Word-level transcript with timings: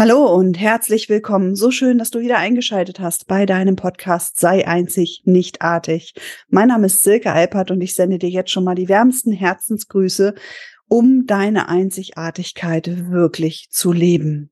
Hallo 0.00 0.34
und 0.34 0.58
herzlich 0.58 1.10
willkommen. 1.10 1.54
So 1.54 1.70
schön, 1.70 1.98
dass 1.98 2.10
du 2.10 2.20
wieder 2.20 2.38
eingeschaltet 2.38 3.00
hast 3.00 3.26
bei 3.26 3.44
deinem 3.44 3.76
Podcast 3.76 4.40
Sei 4.40 4.66
einzig, 4.66 5.20
nicht 5.26 5.60
artig. 5.60 6.14
Mein 6.48 6.68
Name 6.68 6.86
ist 6.86 7.02
Silke 7.02 7.32
Alpert 7.32 7.70
und 7.70 7.82
ich 7.82 7.94
sende 7.94 8.18
dir 8.18 8.30
jetzt 8.30 8.50
schon 8.50 8.64
mal 8.64 8.74
die 8.74 8.88
wärmsten 8.88 9.30
Herzensgrüße, 9.30 10.34
um 10.88 11.26
deine 11.26 11.68
Einzigartigkeit 11.68 13.10
wirklich 13.10 13.68
zu 13.68 13.92
leben. 13.92 14.50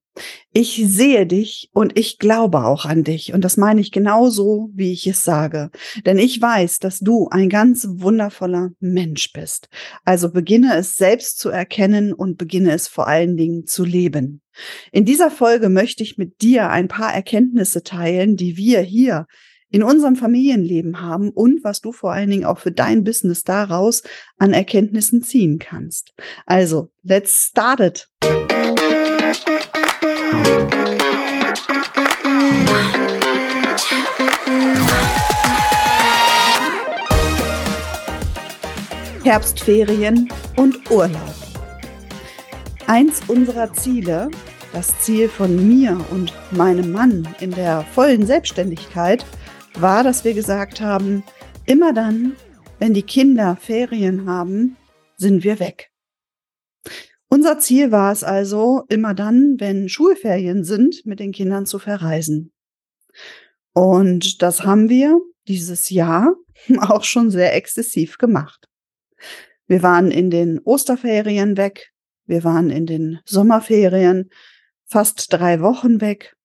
Ich 0.53 0.83
sehe 0.85 1.27
dich 1.27 1.71
und 1.73 1.99
ich 1.99 2.19
glaube 2.19 2.65
auch 2.65 2.85
an 2.85 3.03
dich. 3.03 3.33
Und 3.33 3.43
das 3.43 3.57
meine 3.57 3.81
ich 3.81 3.91
genauso, 3.91 4.69
wie 4.75 4.93
ich 4.93 5.07
es 5.07 5.23
sage. 5.23 5.71
Denn 6.05 6.19
ich 6.19 6.43
weiß, 6.43 6.79
dass 6.79 6.99
du 6.99 7.29
ein 7.31 7.49
ganz 7.49 7.87
wundervoller 7.89 8.73
Mensch 8.81 9.33
bist. 9.33 9.71
Also 10.05 10.31
beginne 10.31 10.77
es 10.77 10.97
selbst 10.97 11.39
zu 11.39 11.49
erkennen 11.49 12.13
und 12.13 12.37
beginne 12.37 12.73
es 12.73 12.87
vor 12.87 13.09
allen 13.09 13.39
Dingen 13.39 13.67
zu 13.67 13.85
leben. 13.85 14.43
In 14.93 15.05
dieser 15.05 15.31
Folge 15.31 15.69
möchte 15.69 16.03
ich 16.03 16.19
mit 16.19 16.43
dir 16.43 16.71
ein 16.71 16.89
paar 16.89 17.13
Erkenntnisse 17.13 17.83
teilen, 17.83 18.37
die 18.37 18.57
wir 18.57 18.81
hier 18.81 19.27
in 19.71 19.83
unserem 19.83 20.17
Familienleben 20.17 21.03
haben 21.03 21.31
und 21.31 21.63
was 21.63 21.81
du 21.81 21.93
vor 21.93 22.13
allen 22.13 22.31
Dingen 22.31 22.45
auch 22.45 22.59
für 22.59 22.73
dein 22.73 23.05
Business 23.05 23.45
daraus 23.45 24.03
an 24.39 24.53
Erkenntnissen 24.53 25.23
ziehen 25.23 25.59
kannst. 25.59 26.15
Also, 26.47 26.91
let's 27.03 27.49
start 27.51 27.81
it. 27.81 28.09
Herbstferien 39.25 40.31
und 40.57 40.91
Urlaub. 40.91 41.35
Eins 42.87 43.21
unserer 43.29 43.71
Ziele, 43.75 44.31
das 44.73 44.99
Ziel 45.01 45.29
von 45.29 45.69
mir 45.69 45.99
und 46.11 46.33
meinem 46.51 46.93
Mann 46.93 47.29
in 47.41 47.51
der 47.51 47.83
vollen 47.83 48.27
Selbstständigkeit, 48.27 49.25
war, 49.75 50.03
dass 50.03 50.25
wir 50.25 50.35
gesagt 50.35 50.81
haben, 50.81 51.23
immer 51.67 51.93
dann, 51.93 52.37
wenn 52.79 52.95
die 52.95 53.03
Kinder 53.03 53.57
Ferien 53.57 54.29
haben, 54.29 54.77
sind 55.17 55.45
wir 55.45 55.61
weg. 55.61 55.91
Unser 57.29 57.59
Ziel 57.59 57.91
war 57.91 58.13
es 58.13 58.25
also, 58.25 58.85
immer 58.89 59.15
dann, 59.15 59.57
wenn 59.59 59.89
Schulferien 59.89 60.65
sind, 60.65 61.05
mit 61.05 61.21
den 61.21 61.33
Kindern 61.33 61.67
zu 61.67 61.79
verreisen. 61.79 62.53
Und 63.75 64.43
das 64.43 64.65
haben 64.65 64.89
wir 64.89 65.21
dieses 65.47 65.91
Jahr 65.91 66.35
auch 66.79 67.05
schon 67.05 67.31
sehr 67.31 67.55
exzessiv 67.55 68.19
gemacht. 68.19 68.67
Wir 69.67 69.83
waren 69.83 70.11
in 70.11 70.31
den 70.31 70.61
Osterferien 70.61 71.57
weg, 71.57 71.93
wir 72.27 72.45
waren 72.45 72.71
in 72.71 72.87
den 72.87 73.21
Sommerferien 73.25 74.31
fast 74.89 75.33
drei 75.33 75.61
Wochen 75.61 76.01
weg 76.01 76.37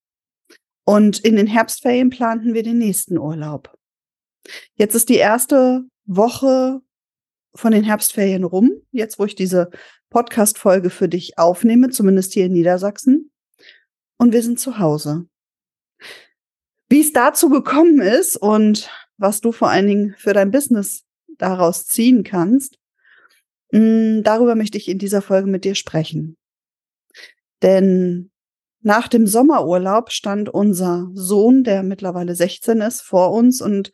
und 0.85 1.19
in 1.19 1.35
den 1.35 1.47
Herbstferien 1.47 2.09
planten 2.09 2.53
wir 2.53 2.63
den 2.63 2.77
nächsten 2.77 3.17
Urlaub. 3.17 3.77
Jetzt 4.75 4.95
ist 4.95 5.09
die 5.09 5.15
erste 5.15 5.85
Woche 6.05 6.81
von 7.55 7.71
den 7.71 7.83
Herbstferien 7.83 8.43
rum, 8.43 8.71
jetzt 8.91 9.19
wo 9.19 9.25
ich 9.25 9.35
diese 9.35 9.69
Podcast-Folge 10.09 10.89
für 10.89 11.07
dich 11.07 11.37
aufnehme, 11.37 11.89
zumindest 11.89 12.33
hier 12.33 12.45
in 12.45 12.53
Niedersachsen. 12.53 13.31
Und 14.17 14.33
wir 14.33 14.43
sind 14.43 14.59
zu 14.59 14.79
Hause. 14.79 15.27
Wie 16.89 17.01
es 17.01 17.13
dazu 17.13 17.49
gekommen 17.49 18.01
ist 18.01 18.35
und 18.35 18.89
was 19.17 19.41
du 19.41 19.51
vor 19.51 19.69
allen 19.69 19.87
Dingen 19.87 20.15
für 20.17 20.33
dein 20.33 20.51
Business 20.51 21.03
daraus 21.37 21.85
ziehen 21.85 22.23
kannst, 22.23 22.77
mm, 23.71 24.21
darüber 24.23 24.55
möchte 24.55 24.77
ich 24.77 24.89
in 24.89 24.99
dieser 24.99 25.21
Folge 25.21 25.49
mit 25.49 25.63
dir 25.63 25.75
sprechen. 25.75 26.37
Denn 27.61 28.31
nach 28.83 29.07
dem 29.07 29.27
Sommerurlaub 29.27 30.11
stand 30.11 30.49
unser 30.49 31.09
Sohn, 31.13 31.63
der 31.63 31.83
mittlerweile 31.83 32.35
16 32.35 32.81
ist, 32.81 33.01
vor 33.01 33.31
uns 33.31 33.61
und 33.61 33.91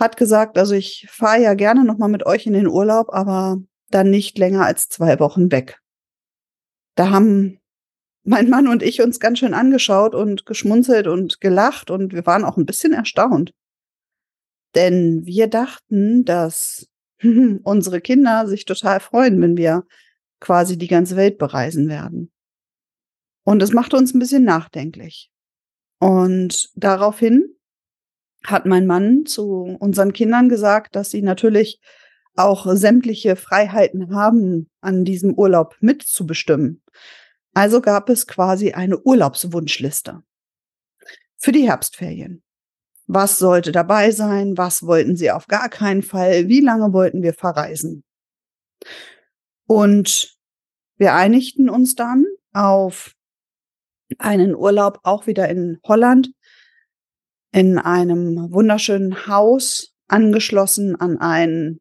hat 0.00 0.16
gesagt, 0.16 0.58
also 0.58 0.74
ich 0.74 1.06
fahre 1.10 1.42
ja 1.42 1.54
gerne 1.54 1.84
noch 1.84 1.98
mal 1.98 2.08
mit 2.08 2.24
euch 2.24 2.46
in 2.46 2.54
den 2.54 2.68
Urlaub, 2.68 3.08
aber 3.10 3.58
dann 3.90 4.10
nicht 4.10 4.38
länger 4.38 4.64
als 4.64 4.88
zwei 4.88 5.18
Wochen 5.20 5.50
weg. 5.52 5.80
Da 6.94 7.10
haben 7.10 7.58
mein 8.24 8.48
Mann 8.48 8.68
und 8.68 8.82
ich 8.82 9.02
uns 9.02 9.20
ganz 9.20 9.40
schön 9.40 9.54
angeschaut 9.54 10.14
und 10.14 10.46
geschmunzelt 10.46 11.06
und 11.06 11.40
gelacht 11.40 11.90
und 11.90 12.12
wir 12.12 12.24
waren 12.24 12.44
auch 12.44 12.56
ein 12.56 12.66
bisschen 12.66 12.92
erstaunt. 12.92 13.52
Denn 14.74 15.22
wir 15.24 15.48
dachten, 15.48 16.24
dass 16.24 16.86
unsere 17.62 18.00
Kinder 18.00 18.46
sich 18.46 18.64
total 18.64 19.00
freuen, 19.00 19.40
wenn 19.40 19.56
wir 19.56 19.84
quasi 20.40 20.78
die 20.78 20.88
ganze 20.88 21.16
Welt 21.16 21.38
bereisen 21.38 21.88
werden. 21.88 22.32
Und 23.44 23.60
das 23.60 23.72
machte 23.72 23.96
uns 23.96 24.14
ein 24.14 24.18
bisschen 24.18 24.44
nachdenklich. 24.44 25.30
Und 25.98 26.70
daraufhin 26.74 27.56
hat 28.44 28.66
mein 28.66 28.86
Mann 28.86 29.24
zu 29.26 29.76
unseren 29.78 30.12
Kindern 30.12 30.48
gesagt, 30.48 30.96
dass 30.96 31.10
sie 31.10 31.22
natürlich 31.22 31.80
auch 32.34 32.66
sämtliche 32.74 33.36
Freiheiten 33.36 34.14
haben, 34.14 34.70
an 34.80 35.04
diesem 35.04 35.34
Urlaub 35.34 35.76
mitzubestimmen. 35.80 36.82
Also 37.54 37.80
gab 37.80 38.08
es 38.08 38.26
quasi 38.26 38.72
eine 38.72 38.98
Urlaubswunschliste 38.98 40.22
für 41.36 41.52
die 41.52 41.68
Herbstferien. 41.68 42.42
Was 43.06 43.38
sollte 43.38 43.72
dabei 43.72 44.10
sein? 44.10 44.56
Was 44.56 44.84
wollten 44.84 45.16
sie 45.16 45.30
auf 45.30 45.46
gar 45.48 45.68
keinen 45.68 46.02
Fall? 46.02 46.48
Wie 46.48 46.60
lange 46.60 46.92
wollten 46.92 47.22
wir 47.22 47.34
verreisen? 47.34 48.04
Und 49.66 50.38
wir 50.96 51.14
einigten 51.14 51.68
uns 51.68 51.94
dann 51.94 52.24
auf 52.52 53.14
einen 54.18 54.54
Urlaub 54.54 55.00
auch 55.02 55.26
wieder 55.26 55.48
in 55.48 55.78
Holland 55.86 56.32
in 57.52 57.78
einem 57.78 58.52
wunderschönen 58.52 59.26
Haus 59.26 59.94
angeschlossen 60.08 60.96
an 60.96 61.18
ein 61.18 61.78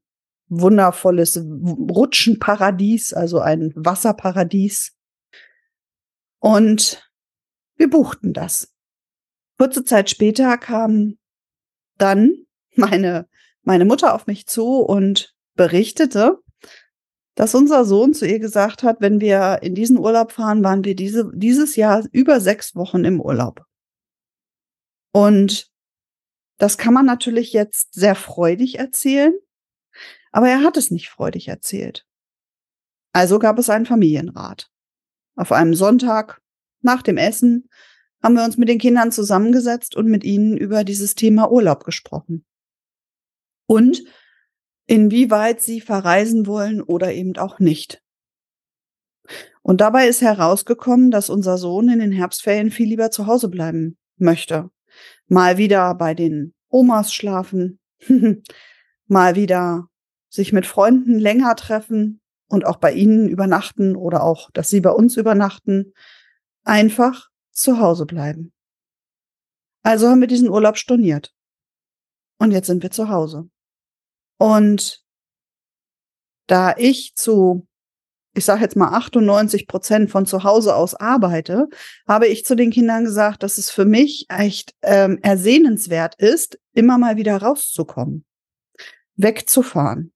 wundervolles 0.47 1.37
Rutschenparadies, 1.37 3.13
also 3.13 3.39
ein 3.39 3.71
Wasserparadies. 3.75 4.97
Und 6.39 7.09
wir 7.77 7.89
buchten 7.89 8.33
das. 8.33 8.73
Kurze 9.57 9.85
Zeit 9.85 10.09
später 10.09 10.57
kam 10.57 11.17
dann 11.97 12.45
meine, 12.75 13.27
meine 13.63 13.85
Mutter 13.85 14.13
auf 14.13 14.27
mich 14.27 14.45
zu 14.45 14.79
und 14.79 15.33
berichtete, 15.55 16.39
dass 17.35 17.55
unser 17.55 17.85
Sohn 17.85 18.13
zu 18.13 18.27
ihr 18.27 18.39
gesagt 18.39 18.83
hat, 18.83 18.99
wenn 18.99 19.21
wir 19.21 19.59
in 19.61 19.75
diesen 19.75 19.97
Urlaub 19.97 20.31
fahren, 20.31 20.63
waren 20.63 20.83
wir 20.83 20.95
diese, 20.95 21.31
dieses 21.33 21.75
Jahr 21.75 22.03
über 22.11 22.41
sechs 22.41 22.75
Wochen 22.75 23.05
im 23.05 23.21
Urlaub. 23.21 23.65
Und 25.13 25.71
das 26.57 26.77
kann 26.77 26.93
man 26.93 27.05
natürlich 27.05 27.53
jetzt 27.53 27.93
sehr 27.93 28.15
freudig 28.15 28.79
erzählen, 28.79 29.33
aber 30.31 30.49
er 30.49 30.63
hat 30.63 30.77
es 30.77 30.91
nicht 30.91 31.09
freudig 31.09 31.47
erzählt. 31.47 32.05
Also 33.13 33.39
gab 33.39 33.59
es 33.59 33.69
einen 33.69 33.85
Familienrat. 33.85 34.69
Auf 35.35 35.51
einem 35.51 35.73
Sonntag 35.73 36.41
nach 36.81 37.01
dem 37.01 37.17
Essen 37.17 37.67
haben 38.21 38.35
wir 38.35 38.43
uns 38.43 38.57
mit 38.57 38.69
den 38.69 38.77
Kindern 38.77 39.11
zusammengesetzt 39.11 39.95
und 39.95 40.07
mit 40.07 40.23
ihnen 40.23 40.55
über 40.55 40.83
dieses 40.83 41.15
Thema 41.15 41.51
Urlaub 41.51 41.83
gesprochen. 41.83 42.45
Und 43.65 44.03
inwieweit 44.87 45.61
sie 45.61 45.81
verreisen 45.81 46.47
wollen 46.47 46.81
oder 46.81 47.13
eben 47.13 47.37
auch 47.37 47.59
nicht. 47.59 48.01
Und 49.61 49.81
dabei 49.81 50.07
ist 50.07 50.21
herausgekommen, 50.21 51.11
dass 51.11 51.29
unser 51.29 51.57
Sohn 51.57 51.89
in 51.89 51.99
den 51.99 52.11
Herbstferien 52.11 52.71
viel 52.71 52.89
lieber 52.89 53.11
zu 53.11 53.27
Hause 53.27 53.49
bleiben 53.49 53.97
möchte. 54.17 54.69
Mal 55.27 55.57
wieder 55.57 55.93
bei 55.95 56.13
den 56.13 56.53
Omas 56.69 57.13
schlafen, 57.13 57.79
mal 59.07 59.35
wieder 59.35 59.87
sich 60.29 60.53
mit 60.53 60.65
Freunden 60.65 61.19
länger 61.19 61.55
treffen 61.55 62.21
und 62.47 62.65
auch 62.65 62.77
bei 62.77 62.93
ihnen 62.93 63.29
übernachten 63.29 63.95
oder 63.95 64.23
auch, 64.23 64.49
dass 64.51 64.69
sie 64.69 64.81
bei 64.81 64.91
uns 64.91 65.15
übernachten, 65.15 65.93
einfach 66.63 67.29
zu 67.51 67.79
Hause 67.79 68.05
bleiben. 68.05 68.51
Also 69.83 70.07
haben 70.07 70.21
wir 70.21 70.27
diesen 70.27 70.49
Urlaub 70.49 70.77
storniert. 70.77 71.33
Und 72.39 72.51
jetzt 72.51 72.67
sind 72.67 72.81
wir 72.81 72.91
zu 72.91 73.09
Hause. 73.09 73.49
Und 74.41 75.03
da 76.47 76.73
ich 76.75 77.13
zu, 77.13 77.67
ich 78.33 78.43
sage 78.43 78.61
jetzt 78.61 78.75
mal 78.75 78.87
98 78.97 79.67
Prozent 79.67 80.09
von 80.09 80.25
zu 80.25 80.43
Hause 80.43 80.75
aus 80.75 80.95
arbeite, 80.95 81.69
habe 82.07 82.25
ich 82.25 82.43
zu 82.43 82.55
den 82.55 82.71
Kindern 82.71 83.05
gesagt, 83.05 83.43
dass 83.43 83.59
es 83.59 83.69
für 83.69 83.85
mich 83.85 84.25
echt 84.29 84.73
ähm, 84.81 85.19
ersehnenswert 85.21 86.15
ist, 86.15 86.57
immer 86.73 86.97
mal 86.97 87.17
wieder 87.17 87.37
rauszukommen, 87.37 88.25
wegzufahren. 89.15 90.11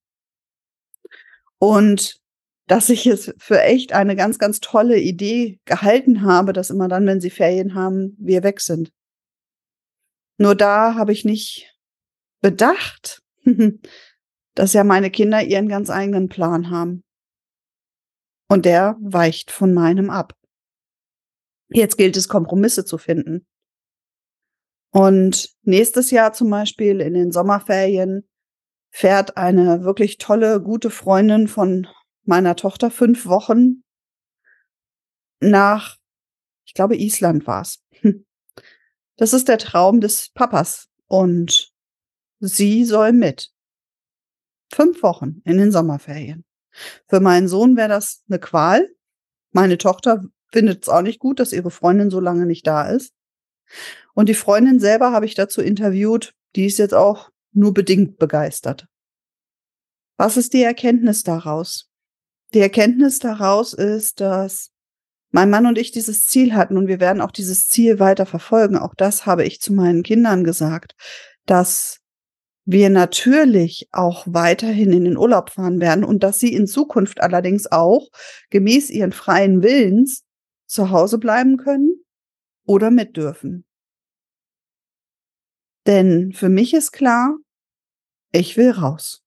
Und 1.60 2.20
dass 2.66 2.90
ich 2.90 3.06
es 3.06 3.32
für 3.38 3.62
echt 3.62 3.94
eine 3.94 4.16
ganz, 4.16 4.40
ganz 4.40 4.60
tolle 4.60 4.98
Idee 4.98 5.60
gehalten 5.66 6.24
habe, 6.24 6.52
dass 6.52 6.72
immer 6.72 6.88
dann, 6.88 7.06
wenn 7.06 7.22
sie 7.22 7.30
Ferien 7.30 7.76
haben, 7.76 8.16
wir 8.18 8.42
weg 8.42 8.60
sind. 8.60 8.92
Nur 10.40 10.56
da 10.56 10.96
habe 10.96 11.14
ich 11.14 11.26
nicht 11.26 11.78
bedacht, 12.42 13.22
dass 14.56 14.74
ja 14.74 14.84
meine 14.84 15.12
Kinder 15.12 15.44
ihren 15.44 15.68
ganz 15.68 15.90
eigenen 15.90 16.30
Plan 16.30 16.70
haben. 16.70 17.04
Und 18.48 18.66
der 18.66 18.98
weicht 19.02 19.52
von 19.52 19.74
meinem 19.74 20.10
ab. 20.10 20.34
Jetzt 21.70 21.98
gilt 21.98 22.16
es, 22.16 22.28
Kompromisse 22.28 22.86
zu 22.86 22.98
finden. 22.98 23.46
Und 24.92 25.50
nächstes 25.64 26.12
Jahr 26.12 26.32
zum 26.34 26.50
Beispiel 26.50 27.02
in 27.02 27.14
den 27.14 27.32
Sommerferien 27.32 28.28
fährt 28.92 29.36
eine 29.36 29.84
wirklich 29.84 30.18
tolle, 30.18 30.62
gute 30.62 30.90
Freundin 30.90 31.50
von 31.50 31.88
meiner 32.24 32.56
Tochter 32.56 32.90
fünf 32.90 33.26
Wochen 33.26 33.84
nach, 35.42 35.98
ich 36.66 36.74
glaube, 36.74 36.96
Island 36.96 37.46
war's. 37.46 37.84
Das 39.18 39.32
ist 39.32 39.48
der 39.48 39.58
Traum 39.58 40.02
des 40.02 40.30
Papas 40.32 40.90
und 41.08 41.72
sie 42.40 42.84
soll 42.84 43.14
mit. 43.14 43.55
Fünf 44.72 45.04
Wochen 45.04 45.42
in 45.46 45.58
den 45.58 45.72
Sommerferien. 45.72 46.44
Für 47.08 47.20
meinen 47.20 47.48
Sohn 47.48 47.78
wäre 47.78 47.90
das 47.90 48.24
eine 48.30 48.40
Qual. 48.40 48.90
Meine 49.52 49.78
Tochter 49.78 50.24
findet 50.52 50.84
es 50.84 50.90
auch 50.90 51.02
nicht 51.02 51.20
gut, 51.20 51.40
dass 51.40 51.54
ihre 51.54 51.72
Freundin 51.72 52.10
so 52.10 52.20
lange 52.20 52.46
nicht 52.46 52.68
da 52.68 52.88
ist. 52.88 53.14
Und 54.14 54.30
die 54.30 54.34
Freundin 54.34 54.80
selber 54.80 55.12
habe 55.12 55.26
ich 55.26 55.36
dazu 55.36 55.62
interviewt, 55.62 56.34
die 56.56 56.66
ist 56.66 56.78
jetzt 56.78 56.94
auch 56.94 57.32
nur 57.52 57.74
bedingt 57.74 58.18
begeistert. 58.18 58.88
Was 60.18 60.38
ist 60.38 60.54
die 60.54 60.64
Erkenntnis 60.64 61.24
daraus? 61.24 61.90
Die 62.54 62.60
Erkenntnis 62.60 63.20
daraus 63.20 63.74
ist, 63.74 64.22
dass 64.22 64.72
mein 65.32 65.50
Mann 65.50 65.66
und 65.66 65.78
ich 65.78 65.92
dieses 65.92 66.26
Ziel 66.26 66.54
hatten 66.54 66.78
und 66.78 66.88
wir 66.88 67.02
werden 67.02 67.22
auch 67.22 67.32
dieses 67.32 67.68
Ziel 67.68 68.00
weiter 68.00 68.26
verfolgen. 68.26 68.78
Auch 68.78 68.96
das 68.96 69.26
habe 69.26 69.44
ich 69.44 69.60
zu 69.60 69.74
meinen 69.74 70.04
Kindern 70.04 70.46
gesagt, 70.46 70.96
dass 71.46 72.00
wir 72.66 72.90
natürlich 72.90 73.88
auch 73.92 74.26
weiterhin 74.28 74.92
in 74.92 75.06
den 75.06 75.18
Urlaub 75.18 75.52
fahren 75.52 75.80
werden 75.80 76.04
und 76.04 76.24
dass 76.24 76.40
sie 76.40 76.54
in 76.54 76.68
Zukunft 76.68 77.22
allerdings 77.22 77.72
auch 77.72 78.10
gemäß 78.50 78.90
ihren 78.90 79.12
freien 79.12 79.62
Willens 79.62 80.24
zu 80.66 80.90
Hause 80.90 81.20
bleiben 81.20 81.58
können 81.58 82.04
oder 82.66 82.90
mit 82.90 83.18
dürfen. 83.18 83.66
Denn 85.86 86.34
für 86.34 86.50
mich 86.50 86.74
ist 86.74 86.92
klar, 86.92 87.38
ich 88.32 88.58
will 88.58 88.72
raus. 88.72 89.24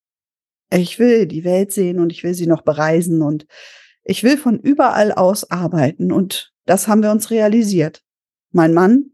Ich 0.71 0.99
will 0.99 1.27
die 1.27 1.45
Welt 1.45 1.73
sehen 1.73 2.01
und 2.01 2.13
ich 2.13 2.25
will 2.25 2.35
sie 2.35 2.49
noch 2.49 2.63
bereisen 2.63 3.23
und 3.23 3.47
ich 4.03 4.25
will 4.25 4.37
von 4.37 4.59
überall 4.59 5.13
aus 5.13 5.51
arbeiten 5.51 6.13
und 6.13 6.53
das 6.67 6.89
haben 6.89 7.03
wir 7.03 7.11
uns 7.11 7.31
realisiert. 7.31 8.03
Mein 8.51 8.75
Mann 8.75 9.13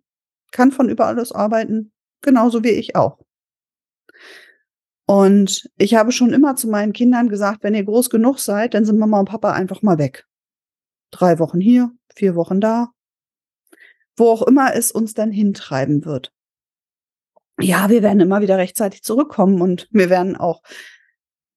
kann 0.50 0.72
von 0.72 0.88
überall 0.88 1.20
aus 1.20 1.32
arbeiten, 1.32 1.92
genauso 2.22 2.64
wie 2.64 2.70
ich 2.70 2.96
auch. 2.96 3.23
Und 5.06 5.70
ich 5.76 5.94
habe 5.94 6.12
schon 6.12 6.32
immer 6.32 6.56
zu 6.56 6.68
meinen 6.68 6.92
Kindern 6.92 7.28
gesagt, 7.28 7.62
wenn 7.62 7.74
ihr 7.74 7.84
groß 7.84 8.08
genug 8.08 8.38
seid, 8.38 8.74
dann 8.74 8.84
sind 8.84 8.98
Mama 8.98 9.20
und 9.20 9.28
Papa 9.28 9.52
einfach 9.52 9.82
mal 9.82 9.98
weg. 9.98 10.26
Drei 11.10 11.38
Wochen 11.38 11.60
hier, 11.60 11.90
vier 12.14 12.34
Wochen 12.34 12.60
da, 12.60 12.88
wo 14.16 14.28
auch 14.30 14.42
immer 14.42 14.74
es 14.74 14.92
uns 14.92 15.14
dann 15.14 15.30
hintreiben 15.30 16.04
wird. 16.04 16.32
Ja, 17.60 17.88
wir 17.88 18.02
werden 18.02 18.20
immer 18.20 18.40
wieder 18.40 18.56
rechtzeitig 18.56 19.02
zurückkommen 19.02 19.60
und 19.60 19.88
wir 19.90 20.10
werden 20.10 20.36
auch 20.36 20.62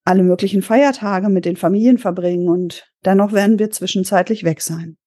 alle 0.04 0.24
möglichen 0.24 0.62
Feiertage 0.62 1.30
mit 1.30 1.46
den 1.46 1.58
Familien 1.58 1.98
verbringen 1.98 2.50
und 2.50 2.92
dennoch 3.04 3.34
werden 3.34 3.60
wir 3.60 3.72
zwischenzeitlich 3.72 4.44
weg 4.44 4.62
sein. 4.62 4.98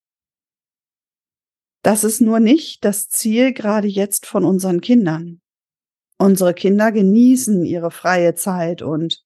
Das 1.83 2.05
ist 2.05 2.21
nur 2.21 2.41
nicht 2.41 2.85
das 2.85 3.09
Ziel 3.09 3.55
gerade 3.55 3.89
jetzt 3.89 4.27
von 4.27 4.45
unseren 4.45 4.81
Kindern. 4.81 5.41
Unsere 6.21 6.53
Kinder 6.53 6.93
genießen 6.93 7.65
ihre 7.65 7.91
freie 7.91 8.35
Zeit 8.35 8.83
und 8.83 9.25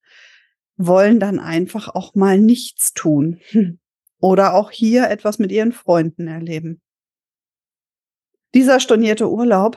wollen 0.77 1.19
dann 1.19 1.41
einfach 1.41 1.89
auch 1.89 2.15
mal 2.15 2.39
nichts 2.39 2.93
tun 2.93 3.41
oder 4.21 4.55
auch 4.55 4.71
hier 4.71 5.11
etwas 5.11 5.41
mit 5.41 5.51
ihren 5.51 5.73
Freunden 5.73 6.29
erleben. 6.29 6.81
Dieser 8.55 8.79
stornierte 8.79 9.29
Urlaub 9.29 9.77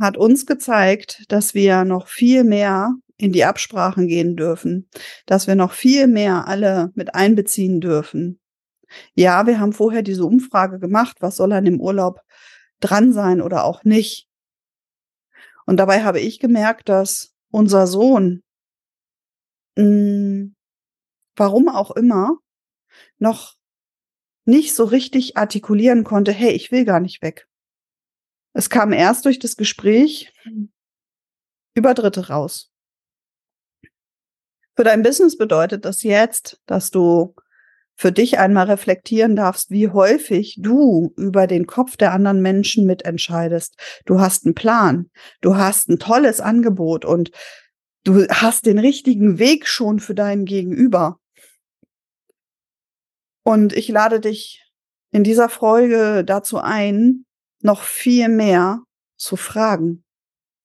hat 0.00 0.16
uns 0.16 0.46
gezeigt, 0.46 1.24
dass 1.28 1.52
wir 1.52 1.84
noch 1.84 2.08
viel 2.08 2.44
mehr 2.44 2.94
in 3.18 3.32
die 3.32 3.44
Absprachen 3.44 4.08
gehen 4.08 4.34
dürfen, 4.34 4.88
dass 5.26 5.46
wir 5.46 5.56
noch 5.56 5.72
viel 5.72 6.06
mehr 6.06 6.48
alle 6.48 6.92
mit 6.94 7.14
einbeziehen 7.14 7.82
dürfen. 7.82 8.40
Ja, 9.14 9.46
wir 9.46 9.60
haben 9.60 9.74
vorher 9.74 10.00
diese 10.00 10.24
Umfrage 10.24 10.78
gemacht, 10.78 11.18
was 11.20 11.36
soll 11.36 11.52
an 11.52 11.66
dem 11.66 11.78
Urlaub 11.78 12.20
dran 12.80 13.12
sein 13.12 13.42
oder 13.42 13.64
auch 13.64 13.84
nicht. 13.84 14.30
Und 15.66 15.78
dabei 15.78 16.04
habe 16.04 16.20
ich 16.20 16.38
gemerkt, 16.40 16.88
dass 16.88 17.34
unser 17.50 17.86
Sohn, 17.86 18.42
mh, 19.76 19.84
hm, 19.84 20.56
warum 21.36 21.68
auch 21.68 21.90
immer, 21.92 22.38
noch 23.18 23.56
nicht 24.44 24.74
so 24.74 24.84
richtig 24.84 25.36
artikulieren 25.36 26.04
konnte, 26.04 26.32
hey, 26.32 26.52
ich 26.52 26.70
will 26.70 26.84
gar 26.84 27.00
nicht 27.00 27.22
weg. 27.22 27.48
Es 28.52 28.70
kam 28.70 28.92
erst 28.92 29.24
durch 29.24 29.38
das 29.38 29.56
Gespräch 29.56 30.32
über 31.74 31.94
Dritte 31.94 32.28
raus. 32.28 32.70
Für 34.76 34.84
dein 34.84 35.02
Business 35.02 35.36
bedeutet 35.36 35.84
das 35.84 36.02
jetzt, 36.02 36.60
dass 36.66 36.90
du 36.90 37.34
für 37.96 38.12
dich 38.12 38.38
einmal 38.38 38.66
reflektieren 38.66 39.36
darfst, 39.36 39.70
wie 39.70 39.88
häufig 39.88 40.56
du 40.58 41.12
über 41.16 41.46
den 41.46 41.66
Kopf 41.66 41.96
der 41.96 42.12
anderen 42.12 42.42
Menschen 42.42 42.86
mitentscheidest. 42.86 43.76
Du 44.04 44.20
hast 44.20 44.44
einen 44.44 44.54
Plan, 44.54 45.10
du 45.40 45.56
hast 45.56 45.88
ein 45.88 45.98
tolles 45.98 46.40
Angebot 46.40 47.04
und 47.04 47.30
du 48.02 48.26
hast 48.28 48.66
den 48.66 48.78
richtigen 48.78 49.38
Weg 49.38 49.66
schon 49.68 50.00
für 50.00 50.14
deinen 50.14 50.44
Gegenüber. 50.44 51.18
Und 53.44 53.72
ich 53.74 53.88
lade 53.88 54.20
dich 54.20 54.64
in 55.12 55.22
dieser 55.22 55.48
Folge 55.48 56.24
dazu 56.24 56.58
ein, 56.58 57.24
noch 57.60 57.82
viel 57.82 58.28
mehr 58.28 58.80
zu 59.16 59.36
fragen. 59.36 60.04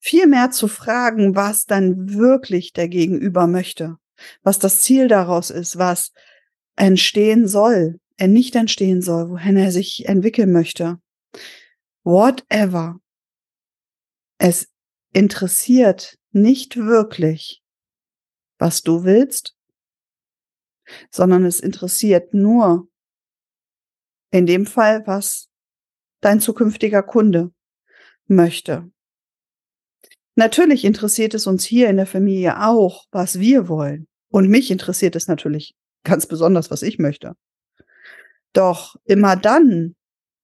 Viel 0.00 0.26
mehr 0.26 0.50
zu 0.50 0.66
fragen, 0.66 1.36
was 1.36 1.66
dann 1.66 2.14
wirklich 2.14 2.72
der 2.72 2.88
Gegenüber 2.88 3.46
möchte, 3.46 3.96
was 4.42 4.58
das 4.58 4.80
Ziel 4.80 5.08
daraus 5.08 5.50
ist, 5.50 5.78
was 5.78 6.12
entstehen 6.80 7.46
soll, 7.46 8.00
er 8.16 8.28
nicht 8.28 8.56
entstehen 8.56 9.02
soll, 9.02 9.28
wohin 9.28 9.56
er 9.56 9.70
sich 9.70 10.06
entwickeln 10.06 10.50
möchte. 10.50 10.98
Whatever. 12.04 13.00
Es 14.38 14.68
interessiert 15.12 16.18
nicht 16.32 16.78
wirklich, 16.78 17.62
was 18.58 18.82
du 18.82 19.04
willst, 19.04 19.56
sondern 21.10 21.44
es 21.44 21.60
interessiert 21.60 22.32
nur 22.32 22.88
in 24.30 24.46
dem 24.46 24.64
Fall, 24.64 25.06
was 25.06 25.50
dein 26.22 26.40
zukünftiger 26.40 27.02
Kunde 27.02 27.52
möchte. 28.26 28.90
Natürlich 30.34 30.84
interessiert 30.84 31.34
es 31.34 31.46
uns 31.46 31.64
hier 31.64 31.90
in 31.90 31.96
der 31.96 32.06
Familie 32.06 32.62
auch, 32.62 33.04
was 33.10 33.38
wir 33.38 33.68
wollen. 33.68 34.08
Und 34.30 34.48
mich 34.48 34.70
interessiert 34.70 35.16
es 35.16 35.26
natürlich 35.26 35.74
ganz 36.04 36.26
besonders, 36.26 36.70
was 36.70 36.82
ich 36.82 36.98
möchte. 36.98 37.36
Doch 38.52 38.96
immer 39.04 39.36
dann, 39.36 39.94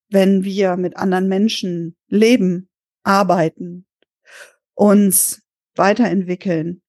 wenn 0.09 0.45
wir 0.45 0.77
mit 0.77 0.97
anderen 0.97 1.29
Menschen 1.29 1.97
leben, 2.09 2.69
arbeiten, 3.03 3.87
uns 4.75 5.43
weiterentwickeln, 5.75 6.83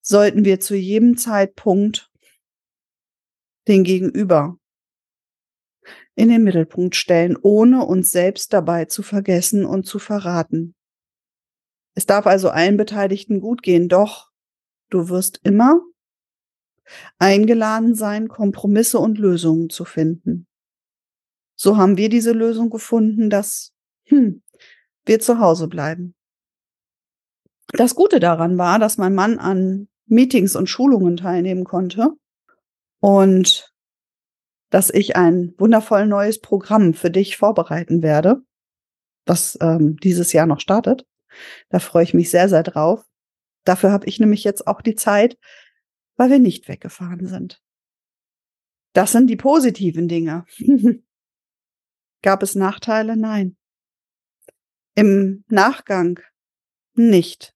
sollten 0.00 0.44
wir 0.44 0.60
zu 0.60 0.76
jedem 0.76 1.16
Zeitpunkt 1.16 2.10
den 3.66 3.84
Gegenüber 3.84 4.58
in 6.14 6.28
den 6.28 6.44
Mittelpunkt 6.44 6.94
stellen, 6.94 7.36
ohne 7.40 7.84
uns 7.84 8.10
selbst 8.10 8.52
dabei 8.52 8.84
zu 8.84 9.02
vergessen 9.02 9.64
und 9.64 9.86
zu 9.86 9.98
verraten. 9.98 10.74
Es 11.94 12.06
darf 12.06 12.26
also 12.26 12.50
allen 12.50 12.76
Beteiligten 12.76 13.40
gut 13.40 13.62
gehen, 13.62 13.88
doch 13.88 14.30
du 14.90 15.08
wirst 15.08 15.40
immer 15.42 15.80
eingeladen 17.18 17.94
sein, 17.94 18.28
Kompromisse 18.28 18.98
und 18.98 19.18
Lösungen 19.18 19.70
zu 19.70 19.84
finden. 19.84 20.46
So 21.56 21.76
haben 21.76 21.96
wir 21.96 22.08
diese 22.08 22.32
Lösung 22.32 22.70
gefunden, 22.70 23.30
dass 23.30 23.72
hm, 24.06 24.42
wir 25.04 25.20
zu 25.20 25.38
Hause 25.38 25.68
bleiben. 25.68 26.14
Das 27.68 27.94
Gute 27.94 28.20
daran 28.20 28.58
war, 28.58 28.78
dass 28.78 28.98
mein 28.98 29.14
Mann 29.14 29.38
an 29.38 29.88
Meetings 30.06 30.56
und 30.56 30.68
Schulungen 30.68 31.16
teilnehmen 31.16 31.64
konnte 31.64 32.10
und 33.00 33.72
dass 34.70 34.90
ich 34.90 35.16
ein 35.16 35.54
wundervoll 35.58 36.06
neues 36.06 36.40
Programm 36.40 36.94
für 36.94 37.10
dich 37.10 37.36
vorbereiten 37.36 38.02
werde, 38.02 38.42
das 39.24 39.56
ähm, 39.60 39.96
dieses 40.02 40.32
Jahr 40.32 40.46
noch 40.46 40.60
startet. 40.60 41.06
Da 41.68 41.78
freue 41.78 42.04
ich 42.04 42.14
mich 42.14 42.30
sehr, 42.30 42.48
sehr 42.48 42.62
drauf. 42.62 43.04
Dafür 43.64 43.92
habe 43.92 44.06
ich 44.06 44.20
nämlich 44.20 44.44
jetzt 44.44 44.66
auch 44.66 44.82
die 44.82 44.94
Zeit, 44.94 45.38
weil 46.16 46.30
wir 46.30 46.38
nicht 46.38 46.68
weggefahren 46.68 47.26
sind. 47.26 47.62
Das 48.92 49.12
sind 49.12 49.26
die 49.26 49.36
positiven 49.36 50.08
Dinge. 50.08 50.44
Gab 52.22 52.42
es 52.42 52.54
Nachteile? 52.54 53.16
Nein. 53.16 53.56
Im 54.94 55.44
Nachgang 55.48 56.20
nicht. 56.94 57.54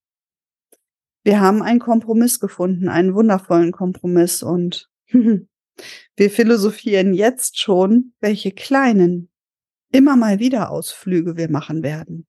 Wir 1.22 1.40
haben 1.40 1.62
einen 1.62 1.78
Kompromiss 1.78 2.40
gefunden, 2.40 2.88
einen 2.88 3.14
wundervollen 3.14 3.72
Kompromiss 3.72 4.42
und 4.42 4.90
wir 5.08 6.30
philosophieren 6.30 7.14
jetzt 7.14 7.58
schon, 7.58 8.14
welche 8.20 8.50
kleinen 8.50 9.30
immer 9.92 10.16
mal 10.16 10.38
wieder 10.38 10.70
Ausflüge 10.70 11.36
wir 11.36 11.50
machen 11.50 11.82
werden. 11.82 12.26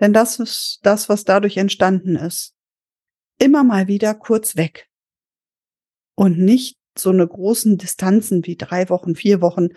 Denn 0.00 0.12
das 0.12 0.40
ist 0.40 0.80
das, 0.82 1.08
was 1.08 1.24
dadurch 1.24 1.56
entstanden 1.56 2.16
ist. 2.16 2.54
Immer 3.38 3.64
mal 3.64 3.86
wieder 3.86 4.14
kurz 4.14 4.56
weg. 4.56 4.88
Und 6.16 6.38
nicht 6.38 6.76
so 6.98 7.10
eine 7.10 7.26
großen 7.26 7.78
Distanzen 7.78 8.44
wie 8.44 8.56
drei 8.56 8.88
Wochen, 8.88 9.14
vier 9.14 9.40
Wochen, 9.40 9.68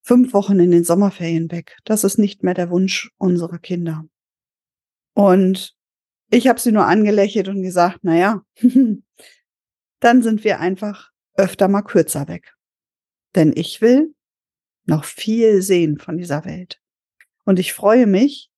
fünf 0.00 0.32
Wochen 0.32 0.58
in 0.60 0.70
den 0.70 0.84
Sommerferien 0.84 1.50
weg. 1.50 1.76
Das 1.84 2.04
ist 2.04 2.16
nicht 2.16 2.42
mehr 2.42 2.54
der 2.54 2.70
Wunsch 2.70 3.10
unserer 3.18 3.58
Kinder. 3.58 4.06
Und 5.14 5.74
ich 6.30 6.48
habe 6.48 6.60
sie 6.60 6.72
nur 6.72 6.86
angelächelt 6.86 7.48
und 7.48 7.62
gesagt, 7.62 8.00
na 8.02 8.16
ja, 8.16 8.42
dann 10.00 10.22
sind 10.22 10.44
wir 10.44 10.60
einfach 10.60 11.10
öfter 11.36 11.68
mal 11.68 11.82
kürzer 11.82 12.28
weg. 12.28 12.54
Denn 13.34 13.52
ich 13.54 13.80
will 13.80 14.14
noch 14.86 15.04
viel 15.04 15.62
sehen 15.62 15.98
von 15.98 16.18
dieser 16.18 16.44
Welt. 16.44 16.80
Und 17.44 17.58
ich 17.58 17.72
freue 17.72 18.06
mich, 18.06 18.50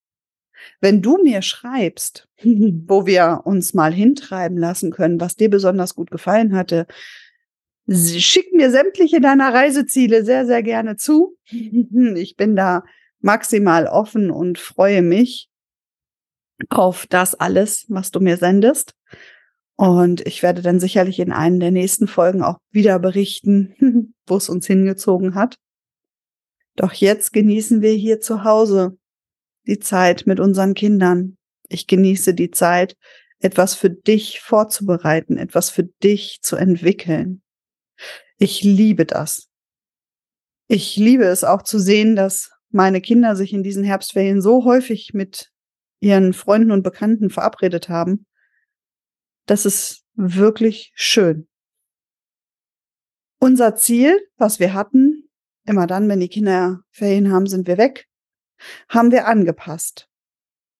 wenn 0.80 1.02
du 1.02 1.22
mir 1.22 1.42
schreibst, 1.42 2.28
wo 2.42 3.06
wir 3.06 3.42
uns 3.44 3.74
mal 3.74 3.92
hintreiben 3.92 4.58
lassen 4.58 4.90
können, 4.90 5.20
was 5.20 5.36
dir 5.36 5.50
besonders 5.50 5.94
gut 5.94 6.10
gefallen 6.10 6.54
hatte, 6.54 6.86
schick 7.88 8.52
mir 8.52 8.70
sämtliche 8.70 9.20
deiner 9.20 9.52
Reiseziele 9.52 10.24
sehr, 10.24 10.46
sehr 10.46 10.62
gerne 10.62 10.96
zu. 10.96 11.36
Ich 12.16 12.36
bin 12.36 12.56
da 12.56 12.84
maximal 13.20 13.86
offen 13.86 14.30
und 14.30 14.58
freue 14.58 15.02
mich 15.02 15.48
auf 16.68 17.06
das 17.06 17.34
alles, 17.34 17.86
was 17.88 18.10
du 18.10 18.20
mir 18.20 18.36
sendest. 18.36 18.94
Und 19.76 20.26
ich 20.26 20.42
werde 20.42 20.62
dann 20.62 20.80
sicherlich 20.80 21.18
in 21.18 21.32
einen 21.32 21.60
der 21.60 21.70
nächsten 21.70 22.08
Folgen 22.08 22.42
auch 22.42 22.58
wieder 22.70 22.98
berichten, 22.98 24.14
wo 24.26 24.36
es 24.36 24.48
uns 24.48 24.66
hingezogen 24.66 25.34
hat. 25.34 25.56
Doch 26.76 26.92
jetzt 26.92 27.32
genießen 27.32 27.82
wir 27.82 27.92
hier 27.92 28.20
zu 28.20 28.44
Hause 28.44 28.96
die 29.66 29.78
Zeit 29.78 30.26
mit 30.26 30.40
unseren 30.40 30.74
Kindern. 30.74 31.36
Ich 31.68 31.86
genieße 31.86 32.34
die 32.34 32.50
Zeit, 32.50 32.96
etwas 33.40 33.74
für 33.74 33.90
dich 33.90 34.40
vorzubereiten, 34.40 35.36
etwas 35.36 35.70
für 35.70 35.84
dich 35.84 36.40
zu 36.42 36.56
entwickeln. 36.56 37.42
Ich 38.38 38.62
liebe 38.62 39.04
das. 39.04 39.48
Ich 40.68 40.96
liebe 40.96 41.24
es 41.24 41.44
auch 41.44 41.62
zu 41.62 41.78
sehen, 41.78 42.16
dass 42.16 42.50
meine 42.70 43.00
Kinder 43.00 43.36
sich 43.36 43.52
in 43.52 43.62
diesen 43.62 43.84
Herbstferien 43.84 44.40
so 44.40 44.64
häufig 44.64 45.12
mit 45.14 45.50
ihren 46.00 46.32
Freunden 46.32 46.72
und 46.72 46.82
Bekannten 46.82 47.30
verabredet 47.30 47.88
haben. 47.88 48.26
Das 49.46 49.64
ist 49.64 50.04
wirklich 50.14 50.92
schön. 50.94 51.48
Unser 53.38 53.76
Ziel, 53.76 54.18
was 54.36 54.60
wir 54.60 54.74
hatten, 54.74 55.28
immer 55.64 55.86
dann, 55.86 56.08
wenn 56.08 56.20
die 56.20 56.28
Kinder 56.28 56.80
Ferien 56.90 57.30
haben, 57.30 57.46
sind 57.46 57.66
wir 57.66 57.78
weg, 57.78 58.06
haben 58.88 59.10
wir 59.10 59.26
angepasst. 59.26 60.08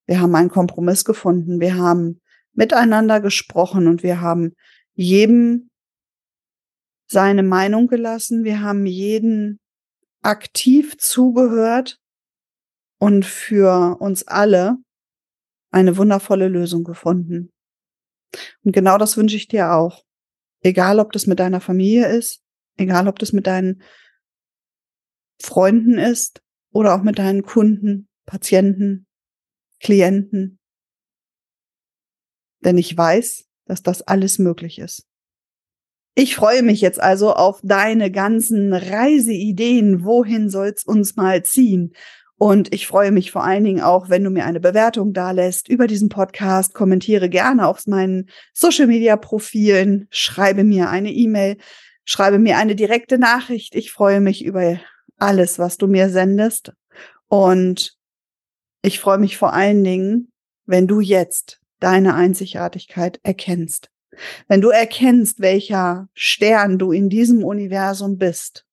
Wir 0.07 0.21
haben 0.21 0.35
einen 0.35 0.51
Kompromiss 0.51 1.05
gefunden. 1.05 1.61
Wir 1.61 1.77
haben 1.77 2.21
miteinander 2.53 3.21
gesprochen 3.21 3.87
und 3.87 4.03
wir 4.03 4.21
haben 4.21 4.55
jedem 4.95 5.71
seine 7.09 7.43
Meinung 7.43 7.87
gelassen. 7.87 8.45
Wir 8.45 8.63
haben 8.63 8.87
jeden 8.87 9.61
aktiv 10.23 10.97
zugehört 10.99 12.01
und 12.99 13.25
für 13.25 13.97
uns 14.01 14.27
alle 14.27 14.77
eine 15.71 15.97
wundervolle 15.97 16.49
Lösung 16.49 16.85
gefunden. 16.85 17.53
Und 18.65 18.73
genau 18.73 18.99
das 18.99 19.17
wünsche 19.17 19.37
ich 19.37 19.49
dir 19.49 19.73
auch. 19.73 20.05
Egal, 20.63 20.99
ob 20.99 21.13
das 21.13 21.27
mit 21.27 21.39
deiner 21.39 21.61
Familie 21.61 22.09
ist, 22.09 22.43
egal, 22.77 23.07
ob 23.09 23.19
das 23.19 23.33
mit 23.33 23.47
deinen 23.47 23.83
Freunden 25.41 25.99
ist 25.99 26.43
oder 26.77 26.95
auch 26.95 27.03
mit 27.03 27.19
deinen 27.19 27.43
Kunden, 27.43 28.07
Patienten, 28.27 29.07
Klienten. 29.81 30.59
Denn 32.63 32.77
ich 32.77 32.95
weiß, 32.95 33.47
dass 33.65 33.83
das 33.83 34.03
alles 34.03 34.39
möglich 34.39 34.79
ist. 34.79 35.07
Ich 36.15 36.37
freue 36.37 36.63
mich 36.63 36.83
jetzt 36.83 37.01
also 37.01 37.33
auf 37.33 37.61
deine 37.63 38.11
ganzen 38.11 38.75
Reiseideen. 38.75 40.05
Wohin 40.05 40.51
soll's 40.51 40.85
uns 40.85 41.17
mal 41.17 41.43
ziehen? 41.45 41.95
Und 42.37 42.75
ich 42.75 42.87
freue 42.87 43.11
mich 43.11 43.31
vor 43.31 43.43
allen 43.43 43.65
Dingen 43.65 43.81
auch, 43.81 44.11
wenn 44.11 44.23
du 44.23 44.29
mir 44.29 44.45
eine 44.45 44.61
Bewertung 44.61 45.15
da 45.15 45.31
lässt 45.31 45.69
über 45.69 45.87
diesen 45.87 46.11
Podcast. 46.11 46.75
Kommentiere 46.75 47.31
gerne 47.31 47.69
auf 47.69 47.87
meinen 47.87 48.29
Social 48.53 48.87
Media 48.87 49.17
Profilen. 49.17 50.09
Schreibe 50.11 50.63
mir 50.63 50.91
eine 50.91 51.11
E-Mail. 51.11 51.57
Schreibe 52.05 52.39
mir 52.39 52.59
eine 52.59 52.77
direkte 52.77 53.17
Nachricht. 53.17 53.75
Ich 53.75 53.93
freue 53.93 54.21
mich 54.21 54.45
über 54.45 54.79
alles, 55.19 55.59
was 55.59 55.77
du 55.77 55.87
mir 55.87 56.11
sendest. 56.11 56.73
Und 57.29 57.97
ich 58.83 59.01
freue 59.01 59.19
mich 59.19 59.37
vor 59.37 59.53
allen 59.53 59.83
Dingen, 59.83 60.33
wenn 60.65 60.87
du 60.87 61.01
jetzt 61.01 61.61
deine 61.81 62.15
Einzigartigkeit 62.15 63.21
erkennst. 63.23 63.91
Wenn 64.49 64.61
du 64.61 64.71
erkennst, 64.71 65.41
welcher 65.41 66.09
Stern 66.15 66.79
du 66.79 66.93
in 66.93 67.09
diesem 67.09 67.45
Universum 67.45 68.17
bist. 68.17 68.65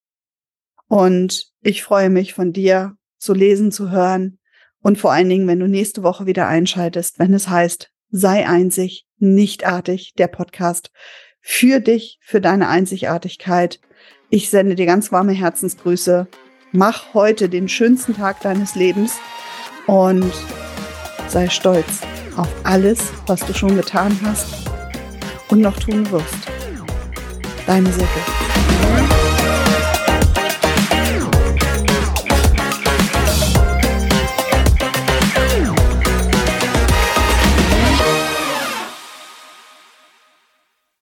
Und 0.87 1.51
ich 1.61 1.83
freue 1.83 2.09
mich 2.09 2.33
von 2.33 2.53
dir 2.53 2.95
zu 3.17 3.33
lesen, 3.33 3.71
zu 3.71 3.89
hören 3.89 4.39
und 4.81 4.97
vor 4.97 5.11
allen 5.11 5.29
Dingen, 5.29 5.47
wenn 5.47 5.59
du 5.59 5.67
nächste 5.67 6.03
Woche 6.03 6.25
wieder 6.25 6.47
einschaltest, 6.47 7.17
wenn 7.17 7.33
es 7.33 7.47
heißt, 7.47 7.89
sei 8.11 8.47
einzig, 8.47 9.07
nichtartig, 9.17 10.13
der 10.17 10.27
Podcast 10.27 10.91
für 11.39 11.79
dich, 11.79 12.19
für 12.21 12.41
deine 12.41 12.67
Einzigartigkeit. 12.67 13.79
Ich 14.35 14.49
sende 14.49 14.73
dir 14.73 14.87
ganz 14.87 15.11
warme 15.11 15.33
Herzensgrüße. 15.33 16.25
Mach 16.71 17.13
heute 17.13 17.49
den 17.49 17.69
schönsten 17.69 18.15
Tag 18.15 18.41
deines 18.41 18.73
Lebens 18.73 19.19
und 19.85 20.33
sei 21.27 21.49
stolz 21.49 22.01
auf 22.35 22.47
alles, 22.63 23.11
was 23.27 23.45
du 23.45 23.53
schon 23.53 23.75
getan 23.75 24.19
hast 24.25 24.47
und 25.49 25.61
noch 25.61 25.77
tun 25.77 26.09
wirst. 26.09 26.33
Deine 27.67 27.93
Silke. 27.93 29.12